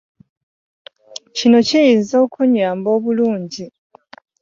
[1.35, 3.65] Kino kiyiinza okunyamba obulungi.